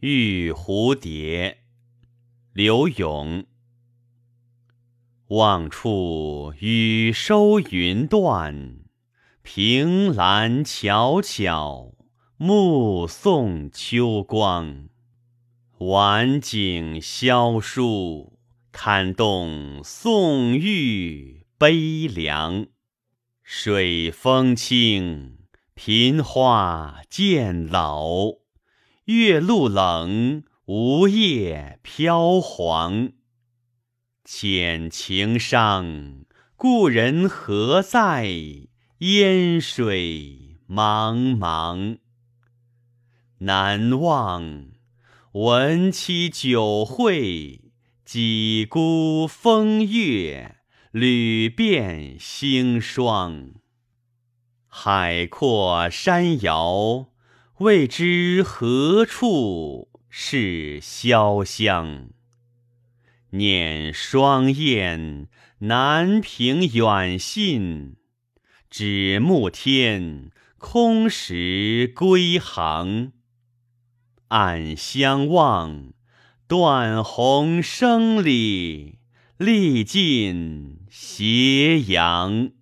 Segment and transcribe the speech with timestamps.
[0.00, 1.58] 玉蝴蝶，
[2.52, 3.44] 刘永。
[5.26, 8.76] 望处雨收云断，
[9.42, 11.94] 凭栏悄悄，
[12.36, 14.88] 目送秋光。
[15.78, 18.38] 晚景萧疏，
[18.70, 22.68] 堪动宋玉悲凉。
[23.42, 25.38] 水风清，
[25.74, 28.34] 频花渐老，
[29.08, 33.12] 月露冷，梧叶飘黄。
[34.22, 36.26] 遣情伤，
[36.56, 38.28] 故人何在？
[38.98, 42.00] 烟水茫茫，
[43.38, 44.72] 难忘。
[45.32, 47.72] 闻期酒会，
[48.04, 50.56] 几孤风月，
[50.90, 53.54] 旅遍星霜。
[54.66, 57.08] 海阔山遥，
[57.58, 62.10] 未知何处是潇湘。
[63.30, 65.26] 念双燕，
[65.58, 67.96] 南屏远信，
[68.70, 73.10] 指暮天，空时归航。
[74.28, 75.92] 暗相望，
[76.46, 79.00] 断鸿声里，
[79.36, 82.52] 历尽斜阳。